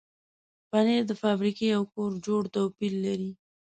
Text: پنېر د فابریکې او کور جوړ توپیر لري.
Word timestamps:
پنېر 0.69 1.01
د 1.07 1.11
فابریکې 1.21 1.67
او 1.77 1.83
کور 1.93 2.11
جوړ 2.25 2.41
توپیر 2.55 2.93
لري. 3.05 3.31